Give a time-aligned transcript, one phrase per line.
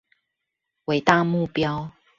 [0.87, 1.91] 偉大目標